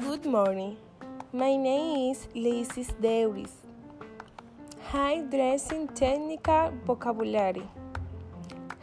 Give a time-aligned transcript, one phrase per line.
[0.00, 0.76] Good morning.
[1.32, 3.52] My name is Lysis Deuris.
[4.88, 7.62] High dressing technical vocabulary.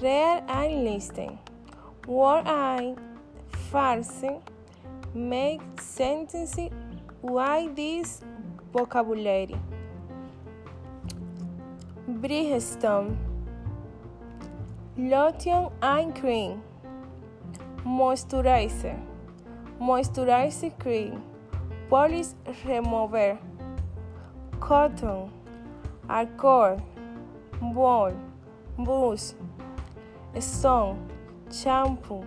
[0.00, 1.38] Read and listen.
[2.06, 2.94] Word I
[3.70, 4.24] farce
[5.12, 6.70] make sentences
[7.20, 8.22] why this
[8.72, 9.60] vocabulary.
[12.08, 13.16] Bridgestone.
[14.96, 16.62] Lotion and cream.
[17.84, 19.13] Moisturizer.
[19.80, 21.22] Moisturizer cream.
[21.90, 22.28] Polish
[22.64, 23.38] remover.
[24.60, 25.30] Cotton.
[26.08, 26.80] Alcohol.
[27.60, 28.12] Ball.
[28.78, 29.34] Brush.
[30.38, 31.10] Stone.
[31.50, 32.24] Shampoo.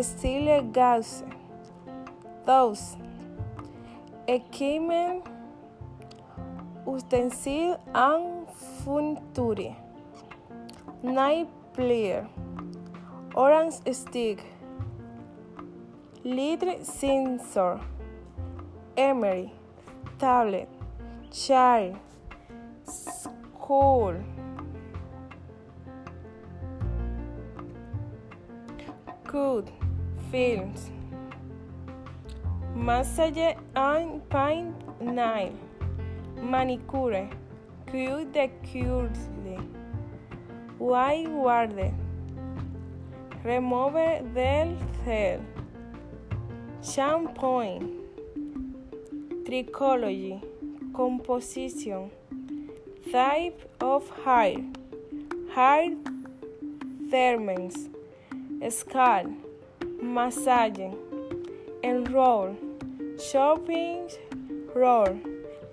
[0.00, 1.22] Stile gas.
[2.46, 2.96] Those.
[4.26, 5.24] Equipment.
[6.86, 8.48] Utensil and
[8.84, 9.76] furniture.
[11.02, 12.28] Night player.
[13.34, 14.44] Orange stick.
[16.24, 17.80] Litre sensor.
[18.96, 19.52] Emery.
[20.20, 20.68] Tablet.
[21.32, 21.98] Child.
[22.84, 24.22] School.
[29.24, 29.72] Good.
[30.30, 30.90] Films.
[32.72, 35.52] Massage and paint nail.
[36.40, 37.28] Manicure.
[37.90, 39.58] Cute the curly.
[40.78, 41.92] White warde.
[43.42, 45.40] Remove del cell.
[46.82, 47.78] Shampoo.
[49.44, 50.42] Trichology.
[50.92, 52.10] Composition.
[53.12, 54.56] Type of hair.
[55.54, 55.94] Hair
[57.08, 57.88] thermins.
[58.68, 59.30] Scalp.
[60.02, 60.92] Massage.
[61.84, 62.56] Enroll.
[63.30, 64.10] Shopping.
[64.74, 65.20] Roll.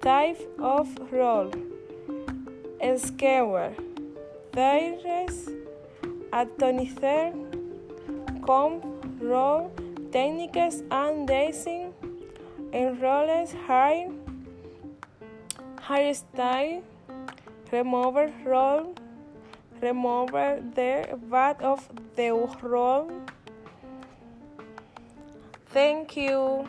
[0.00, 1.52] Type of roll.
[2.96, 3.74] Skewer.
[4.52, 5.50] Tires.
[6.32, 7.32] Atomizer.
[8.46, 8.80] Comb.
[9.20, 9.70] Roll.
[10.14, 11.28] Techniques and.
[12.72, 14.12] Enrolls hair.
[15.88, 16.82] Hairstyle.
[17.72, 18.94] Remover roll.
[19.80, 22.30] Remover the back of the
[22.62, 23.10] roll.
[25.72, 26.68] Thank you.